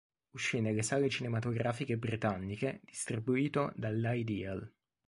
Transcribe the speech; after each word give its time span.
Uscì 0.31 0.61
nelle 0.61 0.81
sale 0.81 1.09
cinematografiche 1.09 1.95
britanniche 1.95 2.81
distribuito 2.83 3.71
dall'Ideal. 3.75 4.67